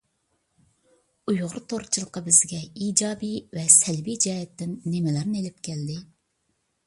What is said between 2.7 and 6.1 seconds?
ئىجابىي ۋە سەلبىي جەھەتتىن نېمىلەرنى ئېلىپ كەلدى؟